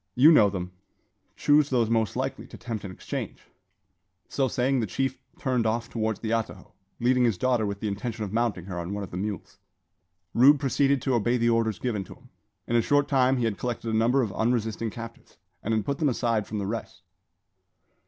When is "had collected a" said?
13.45-13.95